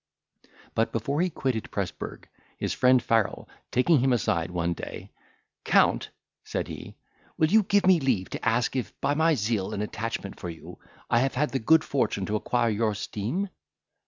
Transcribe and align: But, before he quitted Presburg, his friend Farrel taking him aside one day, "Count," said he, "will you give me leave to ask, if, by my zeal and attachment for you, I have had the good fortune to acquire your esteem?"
But, 0.73 0.91
before 0.91 1.21
he 1.21 1.29
quitted 1.29 1.65
Presburg, 1.69 2.23
his 2.57 2.73
friend 2.73 3.03
Farrel 3.03 3.47
taking 3.69 3.99
him 3.99 4.11
aside 4.13 4.49
one 4.49 4.73
day, 4.73 5.11
"Count," 5.63 6.09
said 6.43 6.67
he, 6.67 6.95
"will 7.37 7.51
you 7.51 7.61
give 7.61 7.85
me 7.85 7.99
leave 7.99 8.27
to 8.31 8.43
ask, 8.43 8.75
if, 8.75 8.99
by 8.99 9.13
my 9.13 9.35
zeal 9.35 9.75
and 9.75 9.83
attachment 9.83 10.39
for 10.39 10.49
you, 10.49 10.79
I 11.11 11.19
have 11.19 11.35
had 11.35 11.51
the 11.51 11.59
good 11.59 11.83
fortune 11.83 12.25
to 12.25 12.35
acquire 12.35 12.71
your 12.71 12.93
esteem?" 12.93 13.49